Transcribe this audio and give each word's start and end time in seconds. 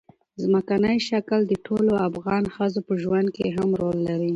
ځمکنی 0.41 0.97
شکل 1.09 1.39
د 1.47 1.53
ټولو 1.65 1.91
افغان 2.07 2.43
ښځو 2.55 2.79
په 2.87 2.93
ژوند 3.03 3.27
کې 3.35 3.45
هم 3.55 3.69
رول 3.81 3.97
لري. 4.09 4.29